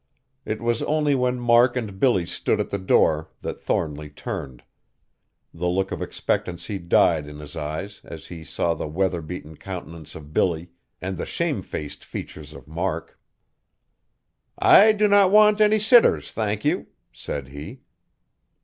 [0.45, 4.63] It was only when Mark and Billy stood at the door that Thornly turned.
[5.53, 10.15] The look of expectancy died in his eyes as he saw the weather beaten countenance
[10.15, 10.71] of Billy,
[11.03, 13.19] and the shamefaced features of Mark.
[14.57, 17.81] "I do not want any sitters, thank you," said he.